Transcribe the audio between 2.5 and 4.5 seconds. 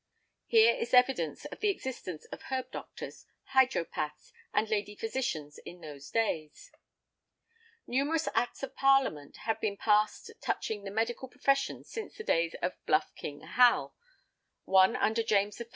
doctors, hydropaths